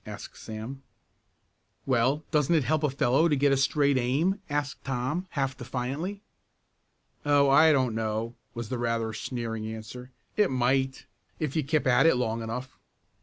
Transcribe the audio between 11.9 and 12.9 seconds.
it long enough."